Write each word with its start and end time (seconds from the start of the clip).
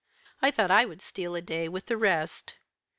I 0.41 0.49
thought 0.49 0.71
I 0.71 0.85
would 0.85 0.99
steal 0.99 1.35
a 1.35 1.43
day 1.43 1.69
with 1.69 1.85
the 1.85 1.95
rest. 1.95 2.55